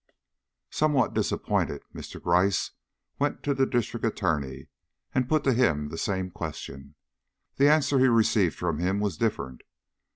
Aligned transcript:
Somewhat 0.71 1.13
disappointed, 1.13 1.83
Mr. 1.93 2.19
Gryce 2.19 2.71
went 3.19 3.43
to 3.43 3.53
the 3.53 3.67
District 3.67 4.03
Attorney 4.03 4.65
and 5.13 5.29
put 5.29 5.43
to 5.43 5.53
him 5.53 5.89
the 5.89 5.95
same 5.99 6.31
question. 6.31 6.95
The 7.57 7.69
answer 7.69 7.99
he 7.99 8.07
received 8.07 8.55
from 8.57 8.79
him 8.79 8.99
was 8.99 9.15
different. 9.15 9.61